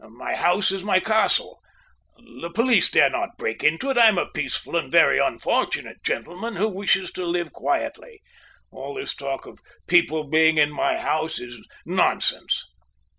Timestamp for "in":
10.57-10.71